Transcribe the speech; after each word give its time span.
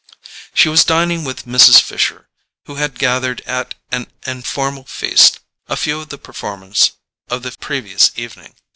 She 0.55 0.67
was 0.67 0.83
dining 0.83 1.25
with 1.25 1.45
Mrs. 1.45 1.79
Fisher, 1.79 2.27
who 2.65 2.77
had 2.77 2.97
gathered 2.97 3.41
at 3.41 3.75
an 3.91 4.07
informal 4.25 4.85
feast 4.85 5.41
a 5.67 5.77
few 5.77 6.01
of 6.01 6.09
the 6.09 6.17
performers 6.17 6.93
of 7.29 7.43
the 7.43 7.51
previous 7.59 8.09
evening. 8.15 8.55